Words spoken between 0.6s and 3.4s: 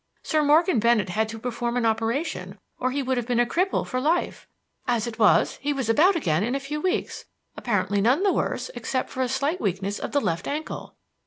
Bennett had to perform an operation, or he would have been